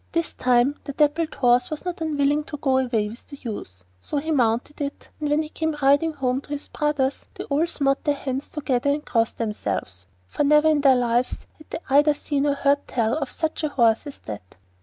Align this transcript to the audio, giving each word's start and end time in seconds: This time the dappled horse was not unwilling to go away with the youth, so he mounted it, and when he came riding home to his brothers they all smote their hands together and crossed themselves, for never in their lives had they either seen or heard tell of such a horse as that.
This 0.13 0.33
time 0.33 0.79
the 0.85 0.93
dappled 0.93 1.35
horse 1.35 1.69
was 1.69 1.85
not 1.85 2.01
unwilling 2.01 2.43
to 2.45 2.57
go 2.57 2.79
away 2.79 3.07
with 3.07 3.27
the 3.27 3.37
youth, 3.39 3.83
so 4.01 4.17
he 4.17 4.31
mounted 4.31 4.81
it, 4.81 5.09
and 5.19 5.29
when 5.29 5.43
he 5.43 5.49
came 5.49 5.75
riding 5.79 6.13
home 6.13 6.41
to 6.41 6.49
his 6.49 6.69
brothers 6.69 7.27
they 7.35 7.43
all 7.43 7.67
smote 7.67 8.03
their 8.03 8.15
hands 8.15 8.49
together 8.49 8.89
and 8.89 9.05
crossed 9.05 9.37
themselves, 9.37 10.07
for 10.27 10.43
never 10.43 10.67
in 10.69 10.81
their 10.81 10.95
lives 10.95 11.45
had 11.59 11.69
they 11.69 11.77
either 11.91 12.15
seen 12.15 12.47
or 12.47 12.55
heard 12.55 12.87
tell 12.87 13.15
of 13.19 13.29
such 13.29 13.63
a 13.63 13.69
horse 13.69 14.07
as 14.07 14.17
that. 14.25 14.55